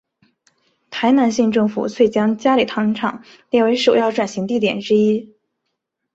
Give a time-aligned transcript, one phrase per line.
[0.89, 5.35] 台南县政府遂将佳里糖厂列为首要转型地点之一。